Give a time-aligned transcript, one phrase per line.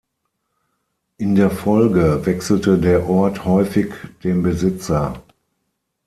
[1.19, 3.93] In der Folge wechselte der Ort häufig
[4.23, 5.21] den Besitzer.